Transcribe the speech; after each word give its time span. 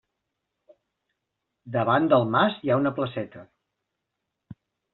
Davant 1.75 2.09
del 2.15 2.27
mas 2.37 2.57
hi 2.63 2.73
ha 2.73 2.81
una 2.85 2.95
placeta. 2.99 3.47